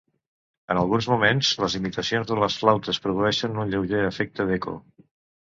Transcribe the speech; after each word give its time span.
En 0.75 0.79
alguns 0.83 1.07
moments, 1.11 1.51
les 1.63 1.75
imitacions 1.81 2.31
de 2.31 2.39
les 2.45 2.57
flautes 2.63 3.01
produeixen 3.05 3.61
un 3.67 3.75
lleuger 3.77 4.03
efecte 4.09 4.49
d'eco. 4.51 4.77